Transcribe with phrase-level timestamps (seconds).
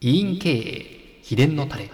[0.00, 1.90] 委員経営秘伝のタレ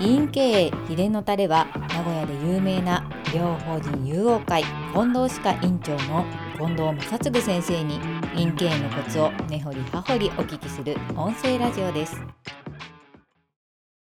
[0.00, 4.64] 委員経営秘伝のタレは名古屋で有名な医療法人友王会
[4.94, 6.24] 近藤歯科院長の
[6.56, 8.00] 近藤正嗣先生に
[8.34, 12.22] 委員経営のコツを根掘り葉掘りお聞きする音声ラジオです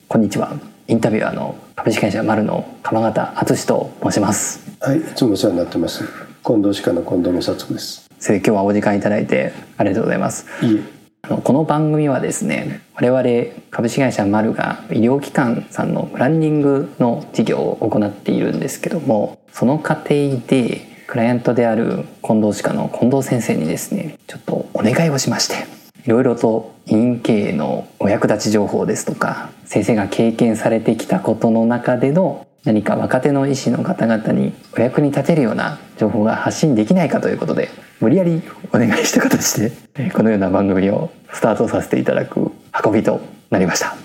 [0.08, 0.58] こんにちは
[0.88, 6.02] インタビュアーの株式会社丸の鎌形敦と申しますはい、いつもお世話になってます。
[6.42, 8.09] 近藤歯科の近藤正嗣です。
[8.20, 10.46] 先生今日はお時間いただいてありがとうございます。
[10.62, 10.82] いえ、
[11.22, 25.66] あのこの番組はですね我々株式会社マルが医療機関さんのブランディングの事業を行っているんですけどもその過程でクライアントである近藤歯科の近藤先生にですねちょっとお願いをしまして
[26.04, 38.42] いろいろと委員経営のお役立ち情報ですとか先生が経験されてきたことの中での何か若手の医師の方々にお役に立てるような情報が発信できないかということで無理やり
[38.72, 42.50] お願いした形で えーこのような番組をスタートさせていただく
[42.84, 43.96] 運びとなりました。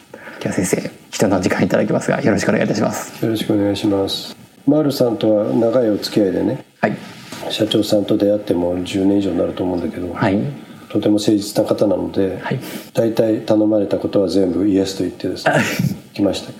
[0.42, 3.23] 今日は先生貴重な時間いただきますがよろしくお願いいたします。
[3.23, 4.36] よろしくお願いします。
[4.67, 6.98] 丸さんとは長いお付き合いでね、はい。
[7.50, 10.39] 社長さんと出会っても10年以上になると思うんだけど、はい。
[10.89, 12.59] とても誠実な方なので、はい。
[12.94, 15.53] 大体頼まれたことは全部イエスと言ってですね、
[16.14, 16.52] 来ました。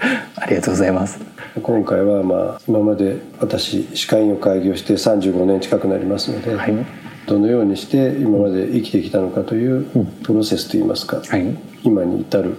[0.41, 1.19] ありがとうございます
[1.61, 6.85] 今回はまあ今まで私歯科医院を開業して35年近くなりますので、はい。
[7.27, 9.85] どのようにして今まで生きてきたのかという
[10.23, 11.57] プロセスといいますか、はい。
[11.83, 12.55] 今に至る。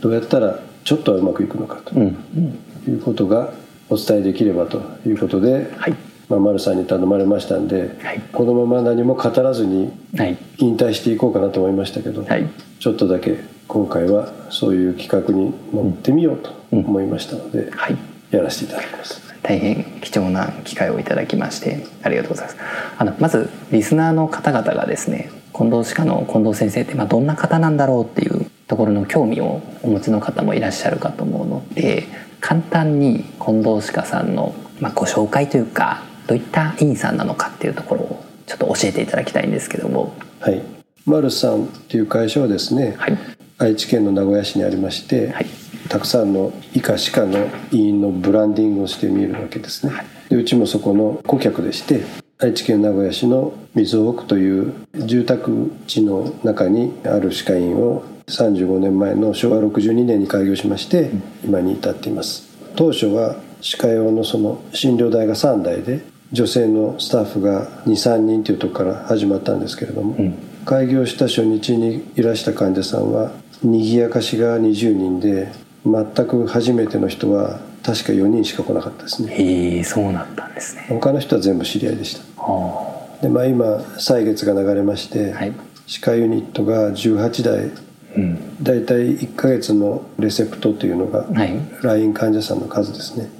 [0.00, 3.52] どうやったらちょっとはうまくいくのかということが
[3.90, 5.94] お伝えできればということで、はい。
[6.28, 8.22] まあ、丸さんに頼まれましたんで、はい。
[8.32, 10.38] このまま何も語らずにはい。
[10.58, 12.48] 引退していこうかなと思いましたけど、はい。
[12.78, 13.38] ちょっとだけ
[13.68, 18.16] 今回はそういう企画に乗ってみようと思いましたので、はい。
[18.30, 19.22] やらせていただきます。
[19.42, 22.58] 大変貴重な機会をいただきましてありがとうございます。
[22.98, 32.08] あのまずリスナーの方々がですね近藤歯科の近藤先生って、まあ、どんな方なんだろうっていうところの興味をお持ちの方もいらっしゃるかと思うので
[32.40, 40.14] 簡単に近藤歯科さんの、まあ、ご紹介というかどういった委員さんなのかっていうところをちょっと教えていただきたいんですけども。
[40.40, 40.62] はい、
[41.04, 45.46] 丸さんっていう会社はですね、はい愛知県の名古屋市にありまして、はい。
[45.88, 49.92] たくさんの医科歯科の医院のブランディングをしてみるわけですね、
[50.28, 52.02] でうちもそこの顧客でして
[52.38, 61.10] 愛知県名古屋市の水尾区という住宅地の中にある歯科医院を35年前の昭和62年に開業しまして、
[61.44, 62.48] 今に至っています。
[62.74, 70.16] 当初は歯科用のその診療台が3台で女性のスタッフが23人というところから始まったんですけれども、
[70.64, 73.30] 開業した初日にいらした患者さんは
[73.62, 75.52] 賑やかしが20人で
[75.84, 79.32] 全く初めての人は確か4人しか来なかったですね。
[79.32, 80.86] へえそうなったんですね。
[80.88, 82.42] 他の人は全部知り合いでした。
[82.42, 85.52] はでまあ今歳月が流れまして、はい。
[85.86, 87.70] 歯科ユニットが18台。
[88.16, 88.62] うん。
[88.64, 91.56] だいたい1ヶ月のレセプトというのが、はい。
[91.82, 93.30] LINE 患者さんの数ですね、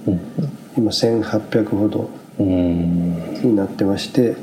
[0.77, 1.99] 今1800ほど。
[1.99, 4.35] うんになってまして、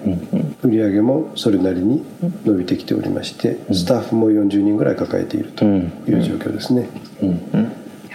[0.62, 2.04] 売り上げもそれなりに
[2.44, 5.78] 伸びてきておりまして、スタッフも40人ぐらい抱えているとい
[6.12, 6.88] う状況ですね、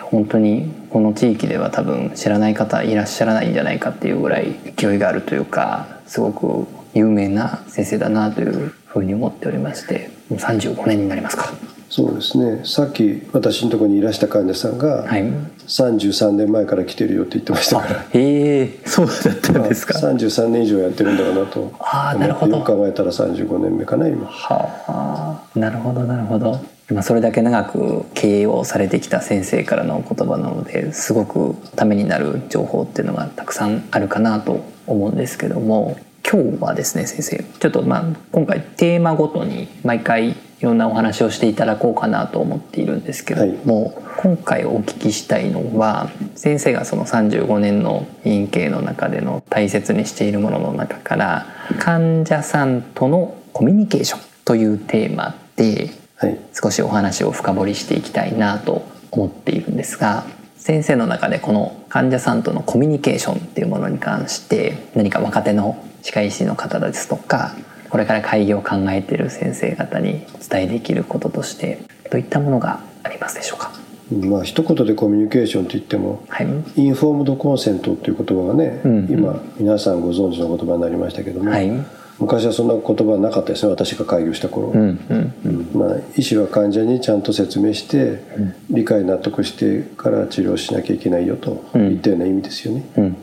[0.01, 11.53] 本当にこの地域では多分知らない方いらっしゃらないんじゃないかっていうぐらい勢いがあるというかすごく有名な先生だなというふうに思っておりましてもう35年になりますか。
[11.91, 12.65] そうですね。
[12.65, 15.23] さっき私のところにいらした患者さんが、はい
[15.69, 17.99] 33年前から来てるよって言ってましたから。
[17.99, 18.79] あへえ。
[18.85, 19.99] そうだったんですか。
[19.99, 21.71] 33年以上やってるんだかなと。
[21.79, 22.57] あーなるほど。
[22.57, 24.25] よく考えたら35年目かな今。
[24.25, 25.59] はあ。
[25.59, 26.59] なるほどなるほど。
[26.91, 35.97] まあそれだけ長く経営をされてきた先生からのお言葉なのですごくためになる情報っていうのがたくさんあるかなと思うんですけども。
[36.31, 51.45] 今日はですね先生ちょっとまあ今回テーマごとに毎回いろんなお話をしていただこうかなと思っているんですけども、今回お聞きしたいのは先生がその35年の委員経営の中での大切にしているものの中から
[51.79, 56.37] 患者さんとのコミュニケーションというテーマではい。
[56.53, 60.25] 少しお話を深掘りしていきたいなと思っているんですが
[60.57, 67.55] 先生の中でこの患者さんとのコミュニケーションっていうものに関して何か若手の歯科医師の方ですとか
[67.89, 71.79] これから開業を考えている先生方にお伝えできることとして
[72.11, 73.71] どういったものがありますでしょうか？
[74.11, 76.47] まあ一言でコミュニケーションといってもはい。
[76.75, 79.11] インフォームドコンセントっていう言葉がね、うんうん。
[79.11, 81.71] 今皆さんご存知の言葉になりましたけども、はい。
[82.19, 88.21] 昔はそんな言葉なかったですね私が開業した頃、うんうんまあ、医師は患者にちゃんと説明して、
[88.69, 93.15] 理解納得してから治療しなきゃいけないよといったような意味ですよね、うんうん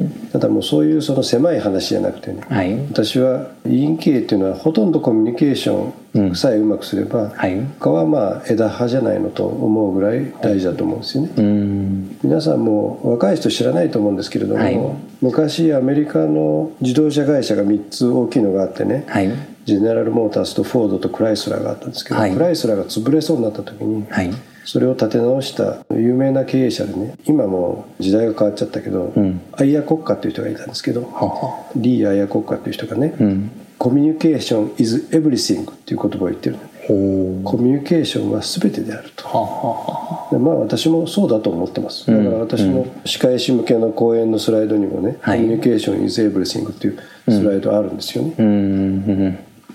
[0.00, 2.74] うんただもうそういうその狭い話じゃなくてねはい。
[2.86, 5.92] 私は委員経営っていうのはほとんどコミュニケーショ
[6.30, 7.60] ンさえうまくすれば、はい。
[7.78, 12.18] 他はまあ枝葉じゃないのと思うぐらい大事だと思うんですよね、うん。
[12.22, 14.80] 皆さんも若い人知らないと思うんですけれども、はい。
[15.20, 19.30] 昔アメリカの自動車会社が3つ大きいのがあってね、はい。
[19.66, 22.32] ジェネラル・モータースとフォードとクライスラーがあったんですけど、はい。
[22.32, 24.32] クライスラーが潰れそうになった時に、はい
[24.64, 29.40] それを立て直した有名な経営者でね今もう時代が変わっちゃったけど、ん。
[29.52, 31.00] アイア国家っていう人がいたんですけど
[31.76, 33.50] リー・アイア国家っていう人がね、うん。
[33.78, 36.56] コミュニケーション is everything っていう言葉を言ってる
[36.86, 36.92] コ
[37.58, 39.28] ミュニケーションは全てであると。
[40.38, 42.06] まあ私もそうだと思ってます。
[42.06, 45.38] だから私の歯科医師向けの講演のスライドにもね、はい。
[45.38, 46.98] コミュニケーション is everything っていう
[47.28, 48.34] スライドあるんですよね、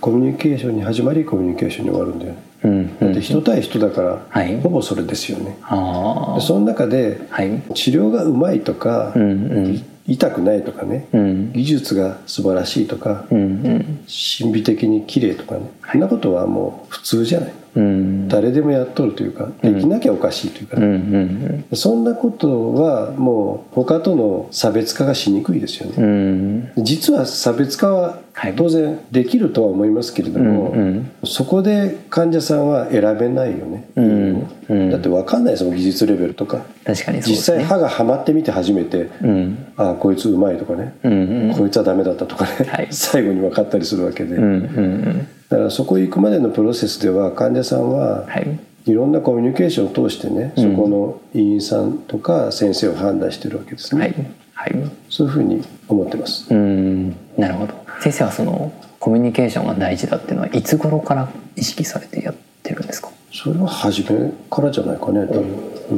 [0.02, 3.00] コミュニケーションに始まりコミュニケーションに終わるんだよねうんうん。
[3.00, 4.60] だって人対人だから、はい。
[4.62, 5.58] ほぼそれですよね。
[5.64, 7.62] あでその中であはい。
[7.74, 9.26] 治療がうまいとか、うんう
[9.70, 9.84] ん。
[10.08, 11.52] 痛くないとかね、うん。
[11.52, 14.06] 技術が素晴らしいとか、うんうん。
[14.40, 17.54] 神秘的に綺麗とかね、そんなことはもう普通じゃない。
[17.76, 18.28] うん。
[18.28, 21.78] 誰でもやっとるというかできなきゃおかしいというかうんね、うん。
[21.78, 26.84] そんなことはもう他との差別化がしにくいですよね、うん。
[26.84, 28.56] 実は差別化ははい。
[28.56, 31.12] 当然できるとは思いますけれども、うんうん。
[31.26, 34.90] そこで患者さんは選べないよね、うんうん。
[34.92, 36.64] だって分かんないですもん技術レベルとか。
[36.86, 39.74] 確かにそう実際歯がはまってみて初めて、うん。
[39.76, 41.56] ああこいつうまいとかね、うんうん。
[41.58, 42.88] こいつはダメだったとかね、はい。
[42.94, 48.60] 最後に分かったりするわけで、うんうんだからそこ行くまでのプロセスでは患者さんはうんはい。
[48.86, 54.74] いろんなコミュニケーションを通してね、そこの委員さんとか先生を判断してるわけですね、はい。
[54.74, 54.92] はい。
[55.10, 56.46] そういうふうに思ってます。
[56.54, 57.10] うん。
[57.38, 63.10] なるほど先生はそのコミュニケーションが大事だっていうのはいつ頃から意識されてやってるんですか？
[63.34, 65.96] それは初めからじゃないかね多分、う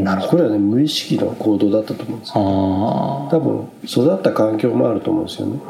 [0.00, 0.30] ん、なるほど。
[0.30, 2.34] これはね無意識の行動だったと思うんですよ。
[2.36, 5.60] あ多分育った環境もあると思うんですよね。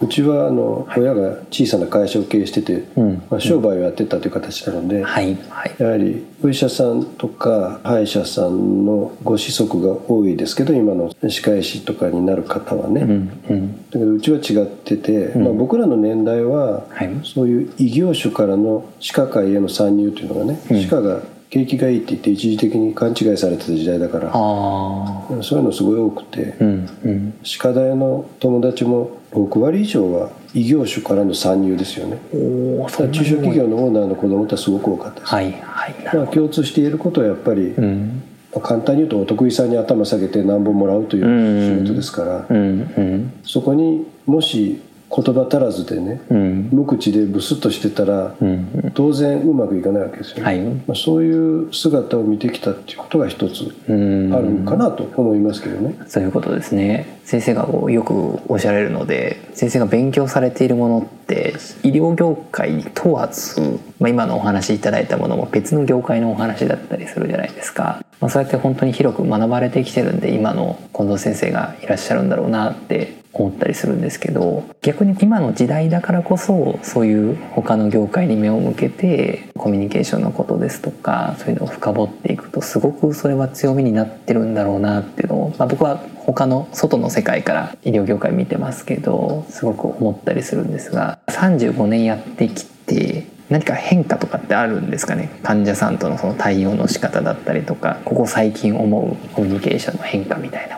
[0.00, 3.22] うちはあの親が小さな会社を経営してて、うん。
[3.30, 5.36] まあ、商売をやってたという形なので、はい。
[5.48, 5.74] はい。
[5.78, 13.90] やはりお医者さんとか歯医者さんのご子息が多いですけど今の歯科医師とかになる方はね、うんうん。
[13.90, 17.10] だけどうちは違ってて、まあ、僕らの年代は、はい。
[17.24, 21.22] そういう異業種からの歯科界への参入というのがね、歯科が
[21.56, 27.34] 景気がいいって言って一時的に勘違いされてた時代だからそういうのすごい多くて、うんうん。
[27.42, 32.18] 歯科大の友達も6割以上は異業種からの参入ですよね。
[32.30, 38.22] 中小企業のオーナーの子供ってすごく多かったです、はいはいまあ、共通して言えることはやっぱり、うん。
[38.52, 42.62] まあ簡単に言うとお得意さんに頭下げて何本もらうという仕事ですから、うんう
[43.00, 43.32] ん。
[43.44, 46.68] そこにもし言葉足らずでね、うん。
[46.72, 48.92] 無口でブスッとしてたら、うん。
[48.94, 50.60] 当然うまくいかないわけですよね、はい。
[50.60, 54.34] まあ、そういう姿を見てきたっていうことが一つうん。
[54.34, 57.16] あるのかなと思いますけどね、そういうことですね。
[57.26, 95.30] 先生がよくおっしゃられるので先生が勉強されているものって医療業界に問わず、まあ、今のお話しいただいたものも別の業界のお話だったりするじゃないですか、まあ、そうやって本当に広く学ばれてきてるんで今の近藤先生がいらっしゃるんだろうなって思ったりするんですけど逆に今の時代だからこそそういう他の業界に目を向けてコミュニケーションのことですとかそういうのを深掘っていくとすごくそれは強みになってるんだろうなっていうのを、まあ、僕は他の外の世界から医療業界見てますけどすごく思ったりするんですが35年やってきて何か変化とかってあるんですかね？
[95.44, 100.75] 患者さんとのその対応の仕方だったりとかここ最近思うコミュニケーションの変化みたいな。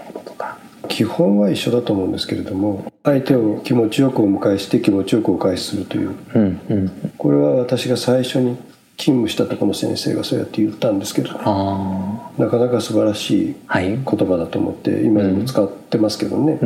[0.88, 6.14] 基本は一緒だと思うんですけれども相手を気持ちよくお迎えして気持ちよくお返しするという。
[6.34, 8.56] うんうん、これは私が最初に
[8.96, 16.58] 勤務したところの先生がそうやって言ったんですけどなかなか素晴らしい言葉だと思って今でも使ってますけどね、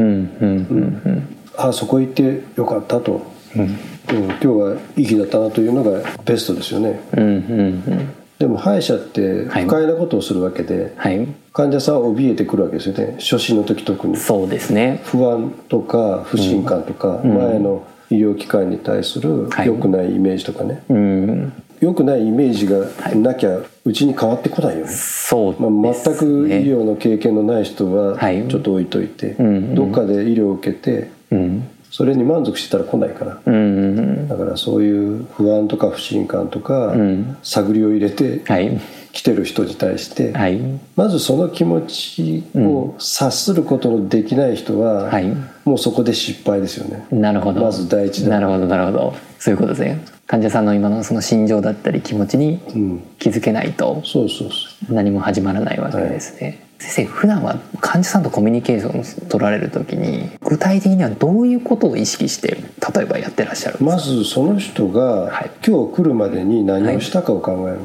[1.57, 3.21] ああそこ行ってよかったと、
[3.55, 3.63] うん。
[3.63, 3.69] うん。
[3.69, 7.01] うん、今日はいい日だったなというのがベストですよね。
[7.13, 9.65] うんうんうんでも歯医者ってはい。
[9.67, 11.29] 不快なことをするわけで、はい。
[11.53, 13.15] 患者さんは怯えてくるわけですよね。
[13.21, 14.17] 初診の時特に。
[14.17, 15.01] そうですね。
[15.05, 19.69] 不安とか不信感とか、前の医療機関に対するはい。
[19.69, 21.53] 良くないイメージとかね、うん。
[21.79, 22.85] 良くないイメージが
[23.15, 26.17] なきゃうちに変わってこないよね、そうまあ、ですね。
[26.17, 28.49] 全く医療の経験のない人ははい。
[28.49, 29.77] ちょっと置いといて、ん。
[29.77, 33.55] どっかで医療を受けてうんそれに満足してたら来ないから、うん。
[33.55, 37.37] うんだからそういう不安とか不信感とか、ん。
[37.43, 38.81] 探りを入れてはい。
[39.13, 40.59] 来てる人に対して、はい。
[40.97, 45.27] まずその気持ちを察することのできない人は、はい。
[45.67, 47.07] もうそこで失敗ですよね。
[47.11, 47.61] なるほど。
[47.61, 48.31] まず第一だ。
[48.31, 49.15] なるほどなるほど。
[49.39, 50.03] そういうことですね。
[50.27, 54.01] 患者さんの今のその心情だったり気持ちにうん、気づけないと。
[54.03, 54.55] そうそうそ
[54.91, 54.95] う。
[54.95, 62.57] 何も始まらないわけですね、先生普段は患者さんとコミュニケーションを取られる時に具体的にはどういうことを意識して
[62.95, 63.91] 例えばやってらっしゃるんですか？
[63.97, 65.51] まずその人がはい。
[65.65, 67.79] 今日来るまでに何をしたかを考える、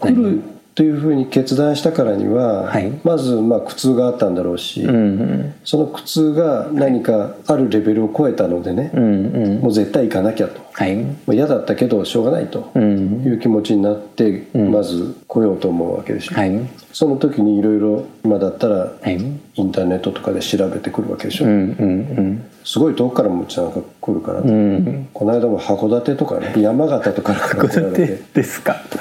[0.00, 0.14] はい。
[0.14, 0.42] 来る
[0.74, 2.90] というふうに決断したからには、はい。
[3.04, 5.54] まずまあ苦痛があったんだろうし、うんうん。
[5.64, 9.60] その苦痛が何かあるレベルを超えたのでね、うんうん。
[9.60, 10.96] もう絶対行かなきゃと、はい。
[10.96, 13.22] まあ嫌だったけどしょうがないとうん。
[13.22, 16.70] いう気持ちになって、まず来ようと思うわけでしょ、はい。
[16.92, 19.18] その時にいろいろ今だったらはい。
[19.54, 25.08] インターネットとかで調べてくるわけでしょ、うんうんすごい遠くからもうちなんか来るから、うんうん。
[25.12, 28.06] この間も函館とかね山形とかから来られて。
[28.06, 28.76] でですか？
[28.90, 28.98] で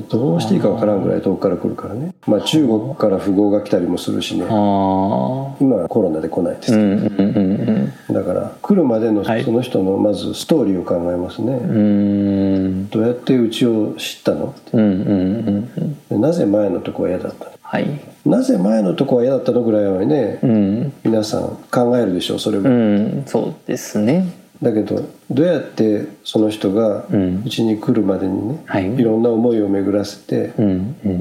[0.00, 2.14] どうしていいかわからんぐらい遠くから来るからね。
[2.26, 4.44] まあ中国から富豪が来たりもするしね。
[4.46, 7.42] 今はコロナで来ないですけうんうんう
[7.84, 9.44] んど、だから来るまでのはい。
[9.44, 12.88] その人のまずストーリーを考えますね、うんうん。
[12.88, 14.54] どうやってうちを知ったの？
[14.72, 17.50] うんうんうんうんでなぜ前のとこは嫌だったの？
[17.60, 17.86] はい。
[18.24, 20.92] なぜ前のとこは嫌だったのぐらいはね、うん。
[21.04, 23.24] 皆さん考えるでしょうそれを、うん。
[23.26, 24.32] そうですね。
[24.62, 27.06] だけどどうやってその人が
[27.44, 28.94] うちに来るまでにね、はい。
[28.94, 30.52] いろんな思いを巡らせて、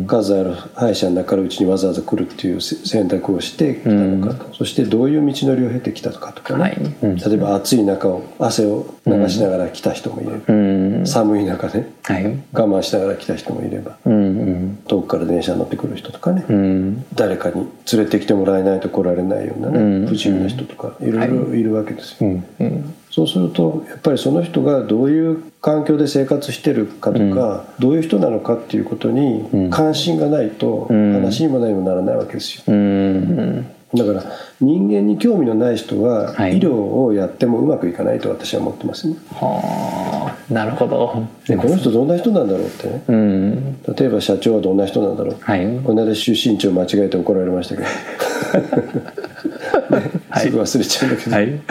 [0.05, 11.07] 数ある歯医者の中からうちにわざわざ来るっていうせ選択をしてきたのかと、そしてどういう道のりを経てきたのかとかね、例えば暑い中を汗を流しながら来た人もいれば、うん。
[11.07, 12.25] 寒い中ではい。
[12.53, 13.97] 我慢しながら来た人もいれば
[14.87, 17.05] 遠くから電車に乗ってくる人とかね、うん。
[17.15, 20.05] 誰かに連れてきてもらえないと来られないようなね、うん。
[20.07, 21.61] 不自由な人とかいろいろい。
[21.63, 22.41] るわけですよ、
[23.09, 31.13] そうするとやっぱりその人がどういう環境で生活してるかとか、どういう人なのかっていうことに関心がないとん。
[31.13, 32.63] 話にも何もならないわけですよ。
[32.67, 33.67] うん。
[33.93, 34.23] だから
[34.61, 36.57] 人間に興味のない人ははい。
[36.57, 39.15] 医療をやってもうまくいかないと私は思ってますね。
[39.31, 41.27] はあなるほど。
[41.47, 43.03] でこの人どんな人なんだろうってね。
[43.07, 43.81] うん。
[43.83, 45.37] 例えば社長はどんな人なんだろう。
[45.39, 45.79] はい。
[45.83, 47.95] この間出身地を間違えて怒られましたけど、ね
[50.39, 51.61] すぐ忘れちゃうんだけど、はい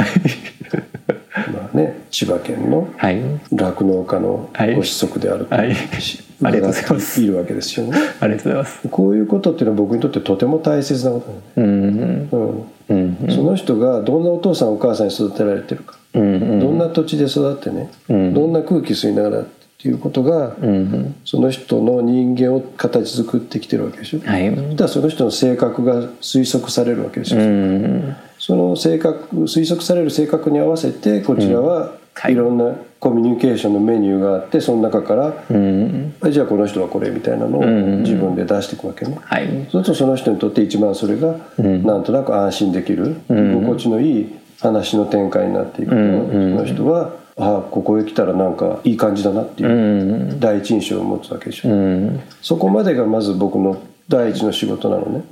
[2.11, 3.21] 千葉県のはい。
[3.52, 4.75] 酪農家のはい。
[4.75, 5.75] ご子息であると、はい。
[6.00, 7.23] し ありがとうございます。
[7.23, 7.99] いるわけですよね。
[8.21, 8.88] ありがとうございます。
[8.90, 11.21] こういうことっていうのは僕にとってとても大切なこ
[11.55, 12.29] となんうん。
[12.31, 12.64] うん。
[12.88, 13.17] うん。
[13.31, 16.61] その人がどんなお父さんお母さんに育てられてるか、うんうん。
[16.61, 18.35] どんな土地で育ってね、うん。
[18.35, 19.45] どんな空気吸いながらっ
[19.83, 24.55] ていうことが、うんその人の人間を形作ってきてるわけでしょ、はい。
[24.55, 28.17] そしたらその人の性格が推測されるわけですよ、うん。
[28.38, 32.33] その性格推測される性格に合わせてこちらははい。
[32.33, 36.14] いろんなコミュニケーションのメニューがあってその中から、うん。
[36.21, 39.47] あじゃあこの人はこれみたいなのをん自分で出していくわけね、はい。
[39.71, 41.83] そうするとその人にとって一番それがん。
[41.85, 43.12] なんとなく安心できる、ん。
[43.12, 50.40] 居心地のいい話の展開になっていくと、んその人はああここへ来たらなんかいい感じだなっていううん。
[50.40, 52.21] 第一印象を持つわけでしょ、うん。
[52.43, 55.23] そこまでがまず僕の第一の仕事なのね。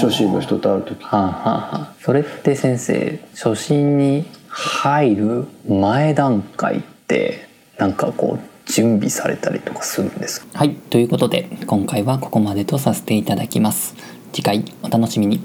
[0.00, 1.02] 初心の人と会う時。
[1.02, 10.58] はあ、はあはあ、それって先生初心に入る前段階ってなんかこう準備されたりとかするんですか？
[10.58, 13.96] はいということで今回はここまでとさせていただきます。
[14.32, 15.40] 次回お楽しみに。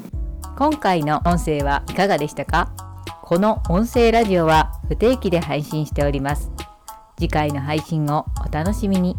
[0.58, 2.70] 今回の音声はいかがでしたか？
[3.24, 6.52] この音声ラジオは不定期で配信しております。
[7.18, 9.16] 次回の配信をお楽しみに